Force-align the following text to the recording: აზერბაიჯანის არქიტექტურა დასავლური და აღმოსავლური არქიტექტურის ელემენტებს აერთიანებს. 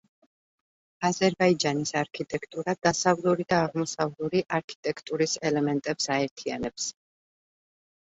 აზერბაიჯანის 1.09 1.91
არქიტექტურა 2.01 2.75
დასავლური 2.89 3.47
და 3.55 3.61
აღმოსავლური 3.67 4.43
არქიტექტურის 4.61 5.39
ელემენტებს 5.53 6.15
აერთიანებს. 6.21 6.95